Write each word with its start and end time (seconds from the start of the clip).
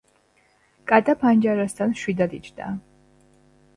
კატა 0.91 1.15
ფანჯარასთან 1.25 1.93
მშვიდად 1.93 2.35
იჯდა. 2.39 2.75